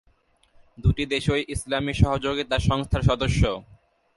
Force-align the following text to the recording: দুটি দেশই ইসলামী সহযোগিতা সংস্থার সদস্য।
দুটি 0.77 1.03
দেশই 1.13 1.43
ইসলামী 1.53 1.93
সহযোগিতা 2.01 2.57
সংস্থার 2.59 3.03
সদস্য। 3.09 3.41